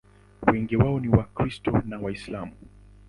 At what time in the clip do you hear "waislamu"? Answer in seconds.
1.99-2.53